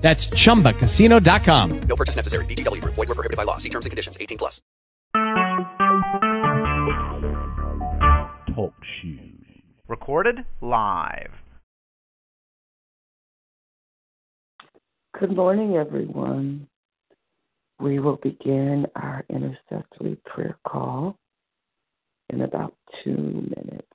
[0.00, 1.80] That's chumbacasino.com.
[1.82, 2.44] No purchase necessary.
[2.46, 2.94] VGW Group.
[2.94, 3.58] Void were prohibited by law.
[3.58, 4.18] See terms and conditions.
[4.20, 4.60] 18 plus.
[8.54, 9.30] Talk shoes.
[9.88, 11.32] Recorded live.
[15.18, 16.66] Good morning, everyone.
[17.80, 21.16] We will begin our intercessory prayer call
[22.30, 23.86] in about two minutes.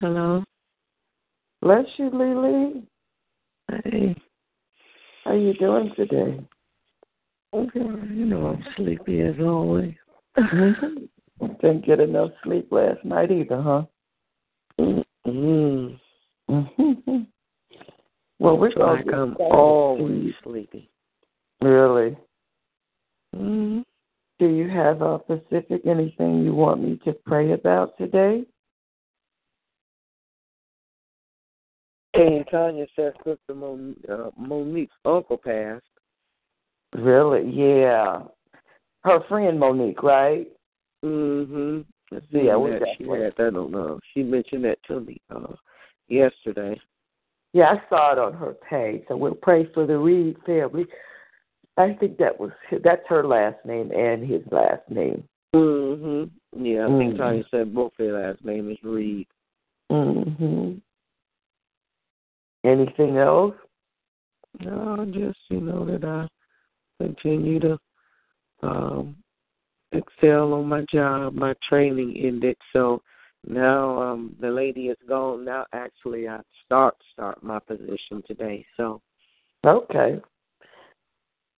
[0.00, 0.44] Hello.
[1.60, 2.86] Bless you, Lily.
[3.84, 4.14] Hey.
[5.24, 6.38] How you doing today?
[7.52, 9.94] Okay, you know I'm sleepy as always.
[10.36, 13.82] Didn't get enough sleep last night either, huh?
[15.26, 15.98] Mm.
[16.48, 17.16] Mm-hmm.
[18.40, 20.88] Well, we're like to I'm always sleepy.
[21.60, 22.16] Really?
[23.34, 23.82] Mm.
[24.38, 28.44] Do you have a specific anything you want me to pray about today?
[32.18, 35.84] And Tanya said Sister Mon- uh, Monique's uncle passed.
[36.94, 37.48] Really?
[37.48, 38.22] Yeah.
[39.04, 40.48] Her friend Monique, right?
[41.04, 41.82] Mm-hmm.
[42.30, 45.52] Yeah, we that she had that on uh, she mentioned that to me uh
[46.08, 46.80] yesterday.
[47.52, 49.04] Yeah, I saw it on her page.
[49.06, 50.86] So we'll pray for the Reed family.
[51.76, 52.50] I think that was
[52.82, 55.22] that's her last name and his last name.
[55.54, 56.64] Mm-hmm.
[56.64, 57.18] Yeah, I think Mhm.
[57.18, 59.28] Tanya said both their last name is Reed.
[59.92, 60.80] Mhm.
[62.68, 63.54] Anything else?
[64.60, 66.28] No, just you know that I
[67.02, 67.78] continue to
[68.62, 69.16] um
[69.92, 72.56] excel on my job, my training ended.
[72.72, 73.00] So
[73.46, 75.44] now um the lady is gone.
[75.44, 78.66] Now actually I start start my position today.
[78.76, 79.00] So
[79.64, 80.20] Okay.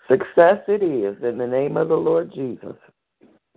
[0.08, 2.76] Success it is in the name of the Lord Jesus.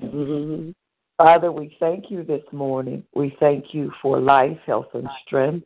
[0.01, 0.72] mm-hmm.
[1.17, 3.03] Father, we thank you this morning.
[3.13, 5.66] We thank you for life, health, and strength.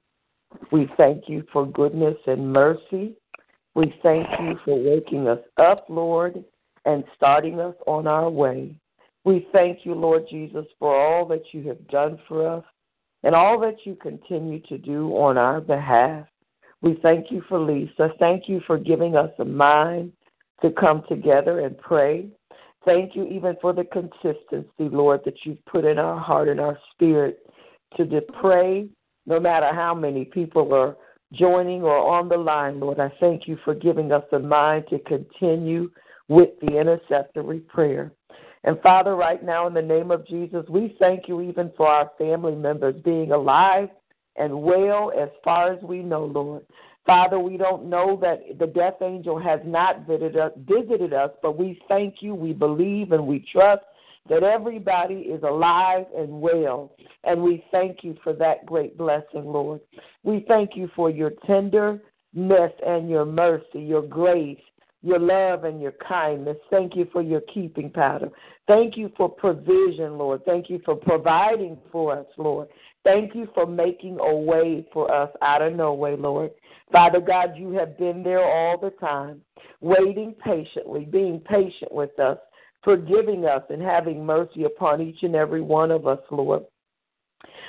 [0.72, 3.16] We thank you for goodness and mercy.
[3.76, 6.44] We thank you for waking us up, Lord,
[6.86, 8.76] and starting us on our way.
[9.24, 12.64] We thank you, Lord Jesus, for all that you have done for us
[13.24, 16.28] and all that you continue to do on our behalf.
[16.82, 18.12] We thank you for Lisa.
[18.20, 20.14] Thank you for giving us a mind
[20.62, 22.28] to come together and pray.
[22.86, 26.78] Thank you even for the consistency, Lord, that you've put in our heart and our
[26.94, 27.40] spirit
[27.98, 28.88] to pray
[29.26, 30.96] no matter how many people are
[31.34, 33.00] joining or on the line, Lord.
[33.00, 35.90] I thank you for giving us the mind to continue
[36.28, 38.12] with the intercessory prayer.
[38.64, 42.12] And Father, right now, in the name of Jesus, we thank you even for our
[42.18, 43.90] family members being alive
[44.38, 46.64] and well as far as we know, Lord.
[47.06, 51.58] Father, we don't know that the death angel has not visited us, visited us, but
[51.58, 53.84] we thank you, we believe, and we trust
[54.30, 56.96] that everybody is alive and well.
[57.24, 59.82] And we thank you for that great blessing, Lord.
[60.24, 62.02] We thank you for your tenderness
[62.34, 64.60] and your mercy, your grace,
[65.06, 66.58] your love and your kindness.
[66.72, 68.32] Thank you for your keeping pattern.
[68.68, 70.44] Thank you for provision, Lord.
[70.46, 72.68] Thank you for providing for us, Lord.
[73.04, 76.50] Thank you for making a way for us out of no way, Lord.
[76.92, 79.42] Father God, you have been there all the time,
[79.80, 82.40] waiting patiently, being patient with us,
[82.86, 86.64] forgiving us, and having mercy upon each and every one of us, Lord.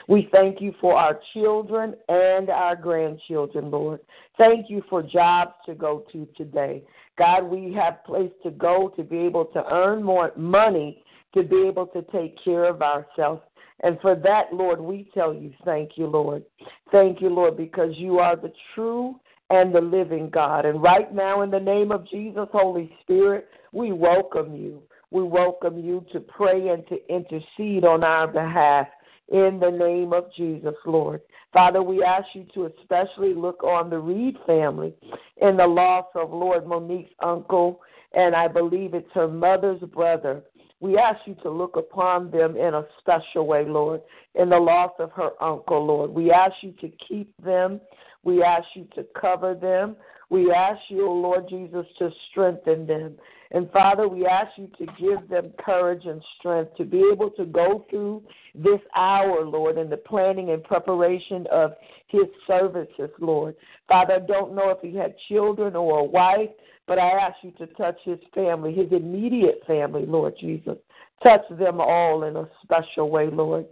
[0.09, 4.01] We thank you for our children and our grandchildren, Lord.
[4.39, 6.85] Thank you for jobs to go to today.
[7.19, 11.03] God, we have place to go to be able to earn more money
[11.35, 13.43] to be able to take care of ourselves.
[13.83, 16.45] And for that, Lord, we tell you, thank you, Lord.
[16.93, 19.21] Thank you, Lord, because you are the true
[19.51, 20.65] and the living God.
[20.65, 24.83] And right now, in the name of Jesus, Holy Spirit, we welcome you.
[25.11, 28.89] We welcome you to pray and to intercede on our behalf
[29.29, 31.21] in the name of Jesus, Lord.
[31.53, 34.95] Father, we ask you to especially look on the Reed family
[35.41, 37.81] in the loss of Lord Monique's uncle,
[38.15, 40.43] and I believe it's her mother's brother.
[40.81, 44.03] We ask you to look upon them in a special way, Lord,
[44.35, 46.11] in the loss of her uncle, Lord.
[46.11, 47.81] We ask you to keep them.
[48.23, 49.97] We ask you to cover them.
[50.29, 53.17] We ask you, Lord Jesus, to strengthen them.
[53.53, 57.45] And Father, we ask you to give them courage and strength to be able to
[57.45, 58.23] go through
[58.55, 61.73] this hour, Lord, in the planning and preparation of
[62.09, 63.55] his services, Lord.
[63.89, 66.51] Father, I don't know if he had children or a wife,
[66.87, 70.77] but I ask you to touch his family, his immediate family, Lord Jesus.
[71.23, 73.67] Touch them all in a special way, Lord.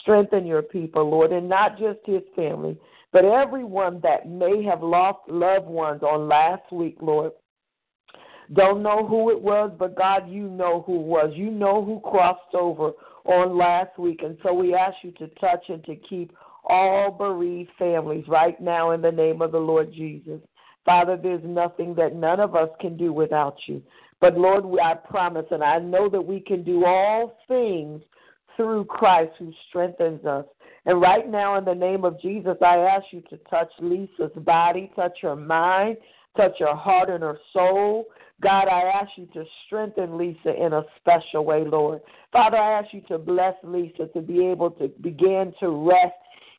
[0.00, 2.78] Strengthen your people, Lord, and not just his family,
[3.12, 7.32] but everyone that may have lost loved ones on last week, Lord.
[8.52, 11.32] Don't know who it was, but God, you know who was.
[11.34, 12.92] You know who crossed over
[13.24, 14.20] on last week.
[14.22, 16.32] And so we ask you to touch and to keep
[16.66, 20.40] all bereaved families right now in the name of the Lord Jesus.
[20.84, 23.82] Father, there's nothing that none of us can do without you.
[24.20, 28.02] But Lord, I promise, and I know that we can do all things
[28.56, 30.44] through Christ who strengthens us.
[30.86, 34.90] And right now, in the name of Jesus, I ask you to touch Lisa's body,
[34.94, 35.96] touch her mind,
[36.36, 38.04] touch her heart and her soul.
[38.42, 42.00] God, I ask you to strengthen Lisa in a special way, Lord.
[42.32, 46.14] Father, I ask you to bless Lisa to be able to begin to rest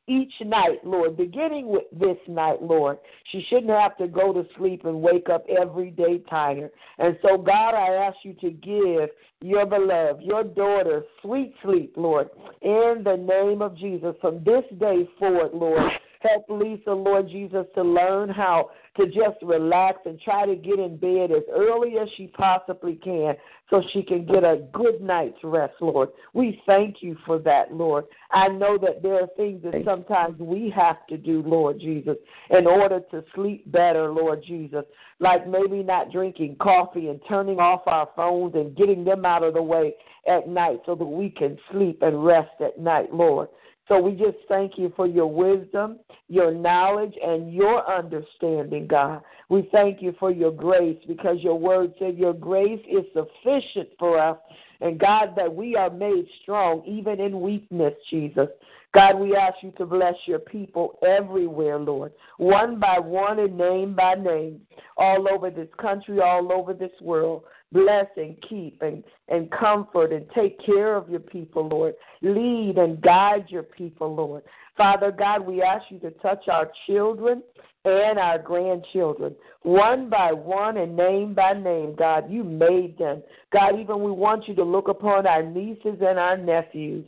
[0.07, 2.97] each night, Lord, beginning with this night, Lord.
[3.31, 6.71] She shouldn't have to go to sleep and wake up every day tired.
[6.99, 9.09] And so, God, I ask you to give
[9.41, 12.29] your beloved, your daughter, sweet sleep, Lord,
[12.61, 14.15] in the name of Jesus.
[14.21, 15.91] From this day forward, Lord,
[16.27, 20.97] help Lisa, Lord Jesus, to learn how to just relax and try to get in
[20.97, 23.35] bed as early as she possibly can
[23.69, 26.09] so she can get a good night's rest, Lord.
[26.33, 28.05] We thank you for that, Lord.
[28.31, 32.17] I know that there are things that sometimes we have to do, Lord Jesus,
[32.51, 34.85] in order to sleep better, Lord Jesus,
[35.19, 39.55] like maybe not drinking coffee and turning off our phones and getting them out of
[39.55, 39.93] the way
[40.27, 43.49] at night so that we can sleep and rest at night, Lord.
[43.87, 49.21] So we just thank you for your wisdom, your knowledge, and your understanding, God.
[49.49, 54.19] We thank you for your grace because your word said your grace is sufficient for
[54.19, 54.37] us.
[54.81, 58.47] And God, that we are made strong even in weakness, Jesus.
[58.93, 63.93] God, we ask you to bless your people everywhere, Lord, one by one and name
[63.93, 64.61] by name,
[64.95, 67.43] all over this country, all over this world.
[67.71, 71.95] Bless and keep and, and comfort and take care of your people, Lord.
[72.21, 74.43] Lead and guide your people, Lord.
[74.77, 77.41] Father God, we ask you to touch our children
[77.85, 82.29] and our grandchildren, one by one and name by name, God.
[82.29, 83.21] You made them.
[83.53, 87.05] God, even we want you to look upon our nieces and our nephews,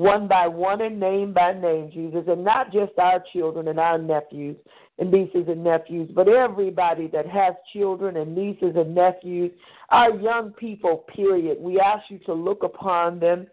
[0.00, 3.98] one by one and name by name, Jesus, and not just our children and our
[3.98, 4.56] nephews
[4.98, 9.52] and nieces and nephews, but everybody that has children and nieces and nephews,
[9.90, 11.58] our young people, period.
[11.60, 13.46] We ask you to look upon them,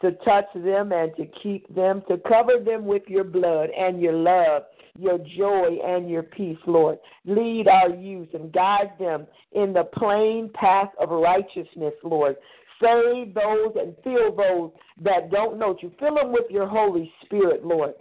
[0.00, 4.14] to touch them, and to keep them, to cover them with your blood and your
[4.14, 4.64] love,
[4.98, 6.98] your joy and your peace, Lord.
[7.26, 12.34] Lead our youth and guide them in the plain path of righteousness, Lord.
[12.82, 14.70] Save those and fill those
[15.02, 15.92] that don't know you.
[15.98, 17.94] Fill them with your Holy Spirit, Lord.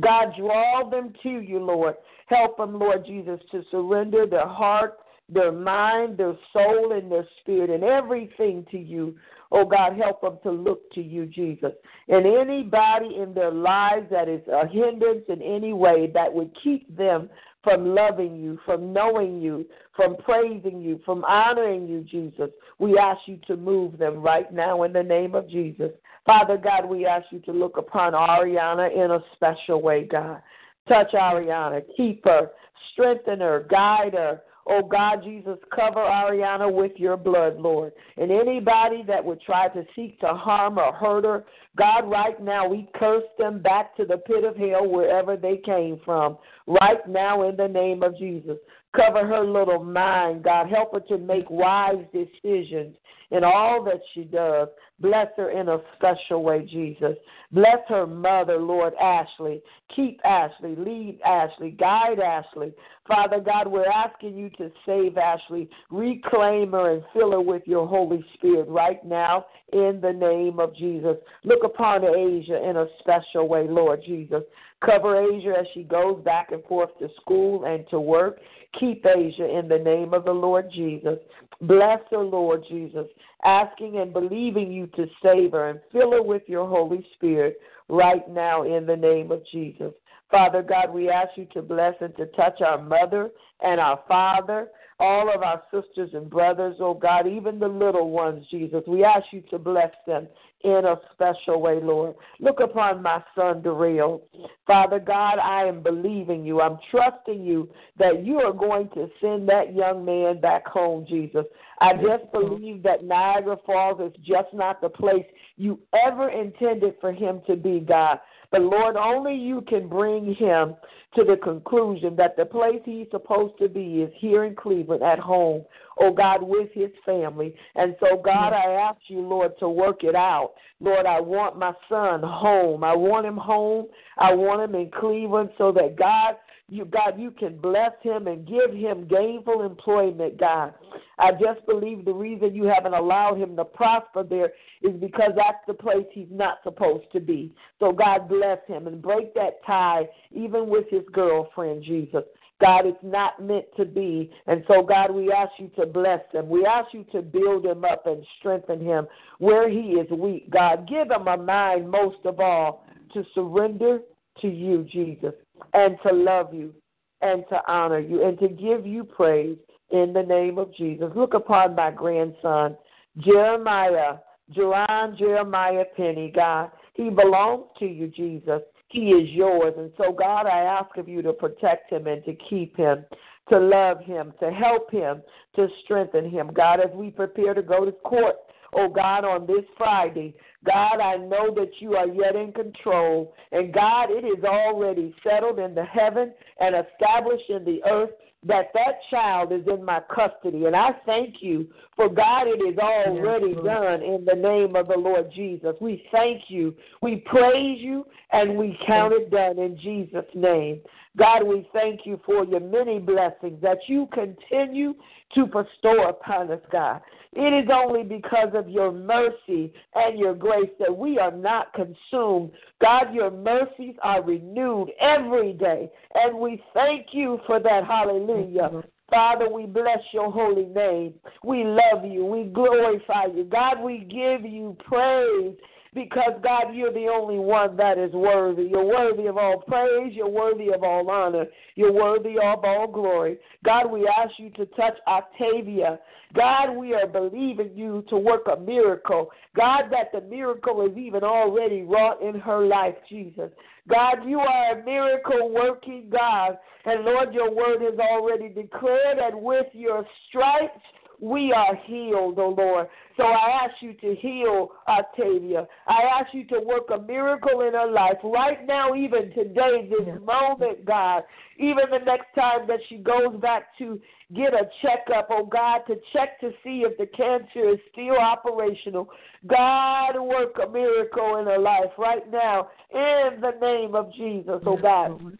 [0.00, 1.94] God, draw them to you, Lord.
[2.26, 4.98] Help them, Lord Jesus, to surrender their heart
[5.28, 9.16] their mind, their soul, and their spirit, and everything to you.
[9.52, 11.72] Oh God, help them to look to you, Jesus.
[12.08, 16.94] And anybody in their lives that is a hindrance in any way that would keep
[16.96, 17.28] them
[17.66, 22.48] from loving you, from knowing you, from praising you, from honoring you, Jesus.
[22.78, 25.90] We ask you to move them right now in the name of Jesus.
[26.24, 30.40] Father God, we ask you to look upon Ariana in a special way, God.
[30.88, 32.50] Touch Ariana, keep her,
[32.92, 34.42] strengthen her, guide her.
[34.68, 37.92] Oh God, Jesus, cover Ariana with your blood, Lord.
[38.16, 41.44] And anybody that would try to seek to harm or hurt her,
[41.76, 46.00] God, right now we curse them back to the pit of hell wherever they came
[46.04, 46.38] from.
[46.66, 48.58] Right now, in the name of Jesus.
[48.96, 50.68] Cover her little mind, God.
[50.68, 52.96] Help her to make wise decisions
[53.30, 54.68] in all that she does.
[54.98, 57.16] Bless her in a special way, Jesus.
[57.52, 59.62] Bless her mother, Lord Ashley.
[59.94, 62.72] Keep Ashley, lead Ashley, guide Ashley.
[63.06, 67.86] Father God, we're asking you to save Ashley, reclaim her, and fill her with your
[67.86, 71.16] Holy Spirit right now in the name of Jesus.
[71.44, 74.42] Look upon Asia in a special way, Lord Jesus.
[74.84, 78.38] Cover Asia as she goes back and forth to school and to work.
[78.78, 81.18] Keep Asia in the name of the Lord Jesus.
[81.62, 83.06] Bless her, Lord Jesus,
[83.44, 88.28] asking and believing you to save her and fill her with your Holy Spirit right
[88.28, 89.92] now in the name of Jesus.
[90.30, 94.68] Father God, we ask you to bless and to touch our mother and our father,
[94.98, 98.82] all of our sisters and brothers, oh God, even the little ones, Jesus.
[98.86, 100.26] We ask you to bless them
[100.64, 102.14] in a special way, Lord.
[102.40, 104.22] Look upon my son, Darrell.
[104.66, 106.60] Father God, I am believing you.
[106.60, 111.44] I'm trusting you that you are going to send that young man back home, Jesus.
[111.80, 115.26] I just believe that Niagara Falls is just not the place
[115.56, 118.18] you ever intended for him to be, God.
[118.56, 120.76] But Lord, only you can bring him
[121.14, 125.18] to the conclusion that the place he's supposed to be is here in Cleveland at
[125.18, 125.62] home,
[126.00, 127.54] oh God, with his family.
[127.74, 130.54] And so, God, I ask you, Lord, to work it out.
[130.80, 132.82] Lord, I want my son home.
[132.82, 133.88] I want him home.
[134.16, 136.36] I want him in Cleveland so that, God,
[136.70, 140.72] you God, you can bless him and give him gainful employment, God.
[141.18, 145.64] I just believe the reason you haven't allowed him to prosper there is because that's
[145.66, 147.54] the place he's not supposed to be.
[147.80, 152.22] So God bless him and break that tie even with his girlfriend, Jesus.
[152.58, 154.30] God, it's not meant to be.
[154.46, 156.48] And so, God, we ask you to bless him.
[156.48, 159.06] We ask you to build him up and strengthen him
[159.38, 160.50] where he is weak.
[160.50, 164.00] God, give him a mind, most of all, to surrender
[164.40, 165.34] to you, Jesus
[165.74, 166.74] and to love you
[167.22, 169.56] and to honor you and to give you praise
[169.90, 171.10] in the name of Jesus.
[171.14, 172.76] Look upon my grandson,
[173.18, 174.16] Jeremiah,
[174.54, 176.70] Jerron Jeremiah Penny, God.
[176.94, 178.62] He belongs to you, Jesus.
[178.88, 179.74] He is yours.
[179.76, 183.04] And so, God, I ask of you to protect him and to keep him,
[183.48, 185.22] to love him, to help him,
[185.56, 186.50] to strengthen him.
[186.54, 188.36] God, as we prepare to go to court,
[188.76, 193.34] oh God, on this Friday, God, I know that you are yet in control.
[193.52, 198.10] And God, it is already settled in the heaven and established in the earth
[198.46, 200.66] that that child is in my custody.
[200.66, 201.66] And I thank you
[201.96, 205.74] for God, it is already yes, done in the name of the Lord Jesus.
[205.80, 206.74] We thank you.
[207.02, 210.80] We praise you and we count it done in Jesus' name.
[211.16, 214.94] God, we thank you for your many blessings that you continue
[215.34, 217.00] to bestow upon us, God.
[217.32, 222.52] It is only because of your mercy and your grace that we are not consumed.
[222.80, 227.84] God, your mercies are renewed every day, and we thank you for that.
[227.84, 228.82] Hallelujah.
[229.08, 231.14] Father, we bless your holy name.
[231.44, 232.24] We love you.
[232.24, 233.44] We glorify you.
[233.44, 235.54] God, we give you praise
[235.96, 238.64] because God, you're the only one that is worthy.
[238.64, 240.12] You're worthy of all praise.
[240.14, 241.46] You're worthy of all honor.
[241.74, 243.38] You're worthy of all glory.
[243.64, 245.98] God, we ask you to touch Octavia.
[246.34, 249.30] God, we are believing you to work a miracle.
[249.56, 253.50] God, that the miracle is even already wrought in her life, Jesus.
[253.88, 256.58] God, you are a miracle working God.
[256.84, 260.78] And Lord, your word has already declared, and with your stripes,
[261.20, 262.88] we are healed, oh Lord.
[263.16, 265.66] So I ask you to heal Octavia.
[265.86, 270.20] I ask you to work a miracle in her life right now, even today, this
[270.22, 271.22] moment, God.
[271.58, 273.98] Even the next time that she goes back to
[274.34, 279.08] get a checkup, oh God, to check to see if the cancer is still operational.
[279.46, 284.76] God, work a miracle in her life right now in the name of Jesus, oh
[284.76, 285.38] God.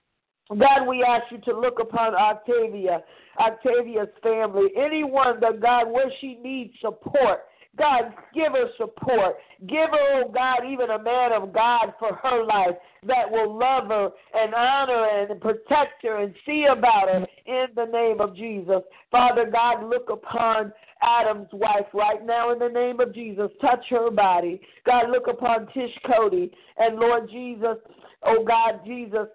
[0.49, 3.03] God, we ask you to look upon Octavia,
[3.39, 7.41] Octavia's family, anyone that God where she needs support.
[7.79, 9.37] God, give her support.
[9.67, 12.75] Give her, oh God, even a man of God for her life
[13.07, 17.85] that will love her and honor and protect her and see about her in the
[17.85, 18.83] name of Jesus.
[19.11, 23.51] Father God, look upon Adam's wife right now in the name of Jesus.
[23.61, 24.61] Touch her body.
[24.87, 26.51] God, look upon Tish Cody.
[26.79, 27.77] And Lord Jesus,
[28.25, 29.29] oh God, Jesus,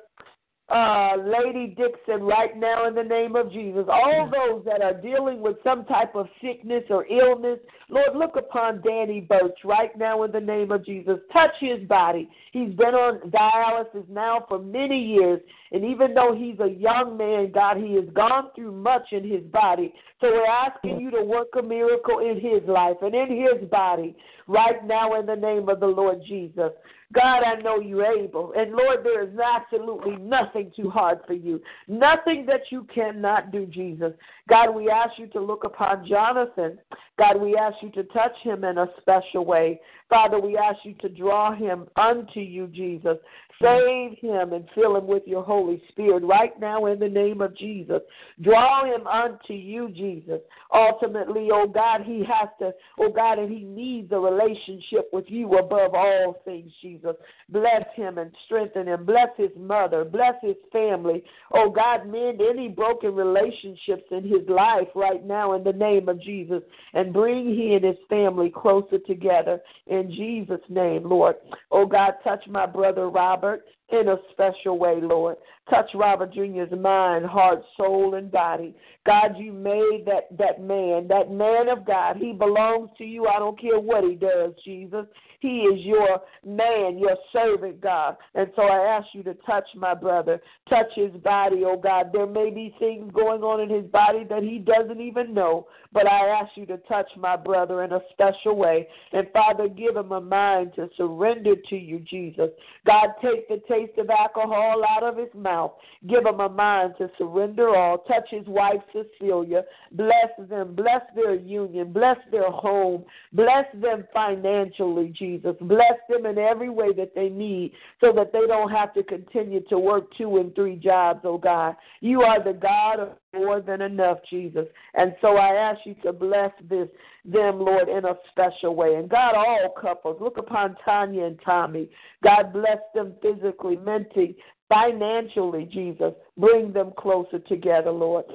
[0.71, 3.85] uh, Lady Dixon right now in the name of Jesus.
[3.91, 7.59] All those that are dealing with some type of sickness or illness,
[7.89, 11.19] Lord, look upon Danny Birch right now in the name of Jesus.
[11.33, 12.29] Touch his body.
[12.53, 15.41] He's been on dialysis now for many years.
[15.73, 19.43] And even though he's a young man, God, he has gone through much in his
[19.43, 19.93] body.
[20.21, 24.15] So we're asking you to work a miracle in his life and in his body
[24.47, 26.71] right now in the name of the Lord Jesus.
[27.13, 28.53] God, I know you're able.
[28.56, 31.62] And Lord, there is absolutely nothing too hard for you.
[31.88, 34.13] Nothing that you cannot do, Jesus.
[34.48, 36.80] God, we ask you to look upon Jonathan.
[37.18, 39.80] God, we ask you to touch him in a special way.
[40.10, 43.18] Father, we ask you to draw him unto you, Jesus.
[43.62, 47.56] Save him and fill him with your Holy Spirit right now in the name of
[47.56, 48.01] Jesus.
[48.41, 50.39] Draw him unto you, Jesus.
[50.74, 55.58] Ultimately, oh God, he has to, oh God, and he needs a relationship with you
[55.58, 57.15] above all things, Jesus.
[57.50, 59.06] Bless him and strengthen him.
[59.06, 60.06] Bless his mother.
[60.06, 61.24] Bless his family.
[61.53, 66.22] Oh God, mend any broken relationships in his life right now in the name of
[66.22, 66.63] Jesus
[66.94, 71.36] and bring he and his family closer together in Jesus' name, Lord.
[71.70, 75.38] Oh God, touch my brother Robert work in a special way, Lord.
[75.69, 78.75] Touch Robert Jr.'s mind, heart, soul, and body.
[79.05, 82.17] God, you made that, that man, that man of God.
[82.17, 83.27] He belongs to you.
[83.27, 85.05] I don't care what he does, Jesus.
[85.41, 88.15] He is your man, your servant, God.
[88.36, 92.12] And so I ask you to touch my brother, touch his body, oh God.
[92.13, 96.05] There may be things going on in his body that he doesn't even know, but
[96.05, 98.88] I ask you to touch my brother in a special way.
[99.13, 102.51] And Father, give him a mind to surrender to you, Jesus.
[102.86, 105.73] God, take the taste of alcohol out of his mouth.
[106.07, 108.00] Give him a mind to surrender all.
[108.00, 109.63] Touch his wife, Cecilia.
[109.91, 110.75] Bless them.
[110.75, 111.91] Bless their union.
[111.91, 113.03] Bless their home.
[113.33, 115.31] Bless them financially, Jesus.
[115.31, 115.55] Jesus.
[115.61, 119.61] Bless them in every way that they need so that they don't have to continue
[119.69, 121.75] to work two and three jobs, oh God.
[122.00, 124.65] You are the God of more than enough, Jesus.
[124.93, 126.88] And so I ask you to bless this
[127.23, 128.95] them, Lord, in a special way.
[128.95, 131.89] And God, all couples, look upon Tanya and Tommy.
[132.23, 134.36] God bless them physically, mentally,
[134.69, 136.13] financially, Jesus.
[136.38, 138.25] Bring them closer together, Lord.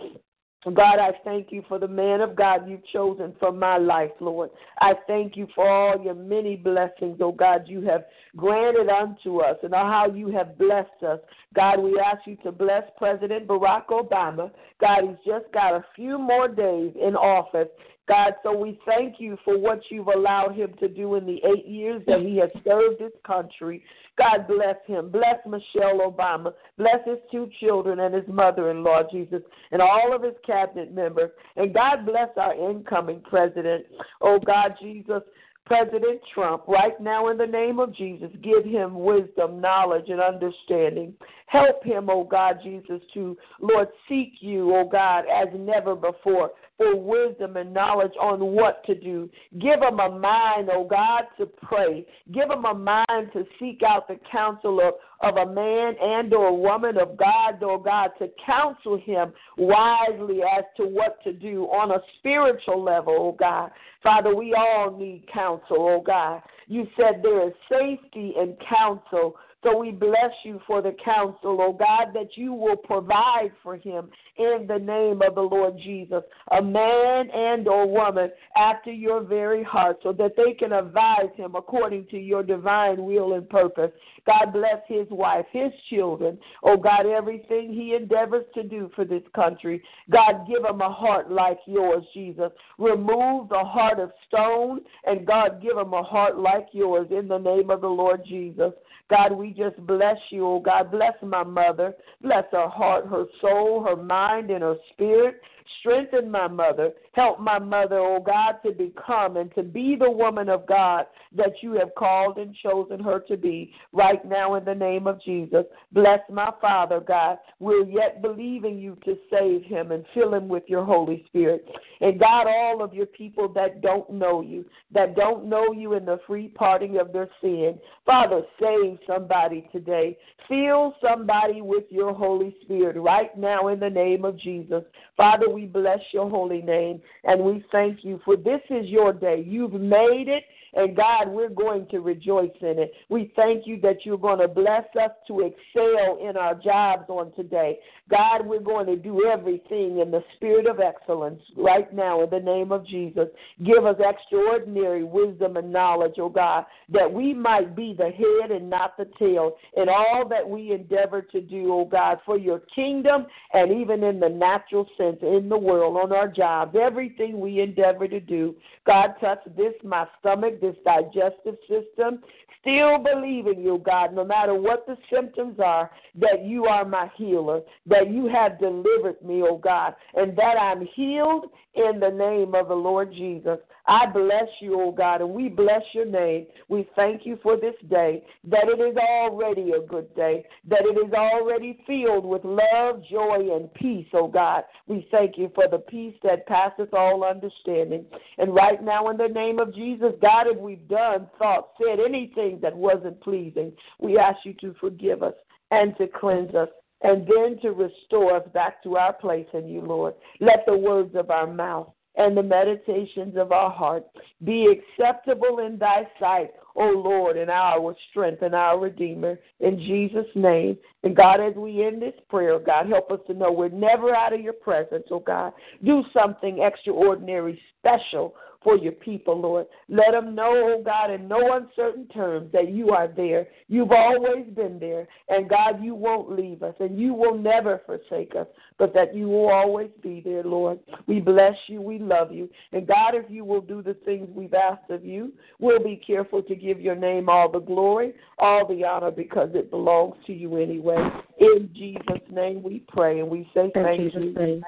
[0.71, 4.51] God, I thank you for the man of God you've chosen for my life, Lord.
[4.81, 8.05] I thank you for all your many blessings, oh God, you have
[8.37, 11.21] granted unto us and how you have blessed us.
[11.55, 14.51] God, we ask you to bless President Barack Obama.
[14.81, 17.69] God, he's just got a few more days in office.
[18.09, 21.67] God, so we thank you for what you've allowed him to do in the eight
[21.67, 23.83] years that he has served this country.
[24.19, 25.11] God bless him.
[25.11, 26.53] Bless Michelle Obama.
[26.79, 30.95] Bless his two children and his mother in law, Jesus, and all of his cabinet
[30.95, 31.31] members.
[31.57, 33.85] And God bless our incoming president.
[34.23, 35.23] Oh, God, Jesus.
[35.67, 41.13] President Trump, right now in the name of Jesus, give him wisdom, knowledge, and understanding.
[41.47, 46.95] Help him, oh God, Jesus, to, Lord, seek you, oh God, as never before for
[46.95, 49.31] wisdom and knowledge on what to do.
[49.59, 52.07] Give him a mind, oh God, to pray.
[52.33, 56.49] Give him a mind to seek out the counsel of, of a man and or
[56.49, 61.65] a woman of God, or God, to counsel him wisely as to what to do
[61.65, 63.71] on a spiritual level, oh God.
[64.03, 66.43] Father, we all need counsel, oh God.
[66.67, 71.73] You said there is safety in counsel so we bless you for the counsel, oh
[71.73, 76.63] God, that you will provide for him in the name of the Lord Jesus, a
[76.63, 82.07] man and or woman after your very heart, so that they can advise him according
[82.09, 83.91] to your divine will and purpose.
[84.27, 89.23] God bless his wife, his children, oh God, everything he endeavors to do for this
[89.35, 89.83] country.
[90.11, 92.51] God, give him a heart like yours, Jesus.
[92.79, 97.39] Remove the heart of stone, and God, give him a heart like yours in the
[97.39, 98.73] name of the Lord Jesus.
[99.09, 100.91] God, we just bless you, oh God.
[100.91, 101.95] Bless my mother.
[102.23, 105.41] Bless her heart, her soul, her mind, and her spirit.
[105.81, 106.93] Strengthen my mother.
[107.13, 111.55] Help my mother, oh God, to become and to be the woman of God that
[111.63, 115.65] you have called and chosen her to be right now in the name of Jesus.
[115.93, 117.39] Bless my father, God.
[117.59, 121.67] We're yet believing you to save him and fill him with your Holy Spirit.
[122.01, 126.05] And God, all of your people that don't know you, that don't know you in
[126.05, 130.17] the free parting of their sin, Father, save somebody today.
[130.49, 134.85] Fill somebody with your Holy Spirit right now in the name of Jesus.
[135.17, 139.43] Father, we bless your holy name and we thank you for this is your day.
[139.47, 140.45] You've made it.
[140.77, 142.93] And God, we're going to rejoice in it.
[143.09, 147.33] We thank you that you're going to bless us to excel in our jobs on
[147.33, 147.79] today.
[148.11, 152.41] God, we're going to do everything in the spirit of excellence right now in the
[152.41, 153.27] name of Jesus.
[153.65, 158.69] Give us extraordinary wisdom and knowledge, oh God, that we might be the head and
[158.69, 163.27] not the tail in all that we endeavor to do, oh God, for your kingdom
[163.55, 168.07] and even in the natural sense in the world, on our jobs, everything we endeavor
[168.07, 168.55] to do.
[168.87, 172.23] God, touch this, my stomach, this digestive system.
[172.61, 177.61] Still believing you, God, no matter what the symptoms are, that you are my healer,
[177.87, 182.67] that you have delivered me, oh God, and that I'm healed in the name of
[182.67, 183.59] the Lord Jesus.
[183.89, 186.47] I bless you, oh God, and we bless your name.
[186.69, 191.07] We thank you for this day, that it is already a good day, that it
[191.07, 194.65] is already filled with love, joy, and peace, oh God.
[194.89, 198.07] We thank you for the peace that passeth all understanding.
[198.39, 202.59] And right now, in the name of Jesus, God, if we've done, thought, said anything
[202.63, 205.35] that wasn't pleasing, we ask you to forgive us
[205.71, 206.69] and to cleanse us
[207.03, 210.15] and then to restore us back to our place in you, Lord.
[210.41, 214.05] Let the words of our mouth and the meditations of our heart
[214.45, 219.39] be acceptable in thy sight, O Lord, and our strength and our Redeemer.
[219.61, 220.77] In Jesus' name.
[221.03, 224.15] And God, as we end this prayer, oh God, help us to know we're never
[224.15, 225.53] out of your presence, O God.
[225.85, 228.35] Do something extraordinary, special
[228.67, 229.67] for your people, Lord.
[229.89, 233.47] Let them know, oh God, in no uncertain terms that you are there.
[233.69, 235.07] You've always been there.
[235.29, 239.29] And God, you won't leave us and you will never forsake us, but that you
[239.29, 240.81] will always be there, Lord.
[241.07, 241.81] We bless you.
[241.81, 242.51] We love you.
[242.73, 246.43] And God, if you will do the things we've asked of you, we'll be careful
[246.43, 250.57] to give your name all the glory, all the honor, because it belongs to you
[250.57, 250.99] anyway.
[251.39, 254.35] In Jesus' name we pray and we say thank you.
[254.35, 254.65] Name.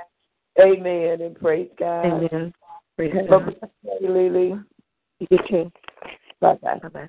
[0.60, 2.04] Amen and praise God.
[2.06, 2.54] Amen.
[2.98, 3.68] Praise Bye-bye,
[4.00, 4.10] God.
[4.10, 4.54] Lily.
[5.20, 5.72] You too.
[6.40, 6.78] Bye bye.
[6.82, 7.08] Bye bye.